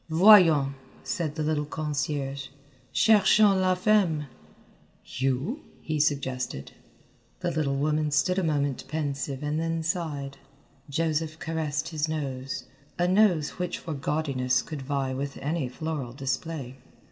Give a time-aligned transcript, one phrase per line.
[0.09, 0.73] "Voyons,"
[1.03, 2.47] said the little concierge,
[2.91, 4.25] "cherchons la femme!"
[5.05, 6.71] "You?" he suggested.
[7.41, 10.37] The little woman stood a moment pensive and then sighed.
[10.89, 12.63] Joseph caressed his nose,
[12.97, 16.77] a nose which for gaudiness could vie with any floral display.